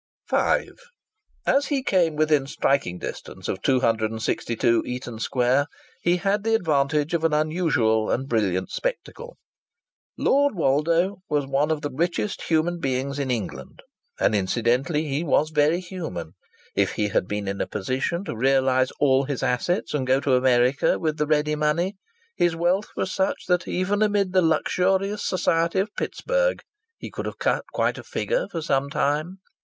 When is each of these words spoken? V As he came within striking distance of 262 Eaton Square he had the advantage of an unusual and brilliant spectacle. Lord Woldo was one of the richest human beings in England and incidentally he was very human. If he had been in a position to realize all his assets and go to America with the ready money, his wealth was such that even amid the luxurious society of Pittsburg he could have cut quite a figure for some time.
V 0.31 0.71
As 1.45 1.67
he 1.67 1.83
came 1.83 2.15
within 2.15 2.47
striking 2.47 2.97
distance 2.97 3.47
of 3.47 3.61
262 3.61 4.81
Eaton 4.83 5.19
Square 5.19 5.67
he 6.01 6.17
had 6.17 6.43
the 6.43 6.55
advantage 6.55 7.13
of 7.13 7.23
an 7.23 7.33
unusual 7.35 8.09
and 8.09 8.27
brilliant 8.27 8.71
spectacle. 8.71 9.37
Lord 10.17 10.55
Woldo 10.55 11.17
was 11.29 11.45
one 11.45 11.69
of 11.69 11.81
the 11.81 11.91
richest 11.91 12.41
human 12.49 12.79
beings 12.79 13.19
in 13.19 13.29
England 13.29 13.83
and 14.19 14.33
incidentally 14.33 15.07
he 15.07 15.23
was 15.23 15.51
very 15.51 15.79
human. 15.79 16.31
If 16.75 16.93
he 16.93 17.09
had 17.09 17.27
been 17.27 17.47
in 17.47 17.61
a 17.61 17.67
position 17.67 18.23
to 18.25 18.35
realize 18.35 18.89
all 18.99 19.25
his 19.25 19.43
assets 19.43 19.93
and 19.93 20.07
go 20.07 20.19
to 20.21 20.33
America 20.33 20.97
with 20.97 21.17
the 21.19 21.27
ready 21.27 21.53
money, 21.55 21.95
his 22.35 22.55
wealth 22.55 22.87
was 22.95 23.13
such 23.13 23.45
that 23.45 23.67
even 23.67 24.01
amid 24.01 24.33
the 24.33 24.41
luxurious 24.41 25.23
society 25.23 25.77
of 25.77 25.93
Pittsburg 25.95 26.63
he 26.97 27.11
could 27.11 27.27
have 27.27 27.37
cut 27.37 27.65
quite 27.71 27.99
a 27.99 28.03
figure 28.03 28.47
for 28.51 28.63
some 28.63 28.89
time. 28.89 29.37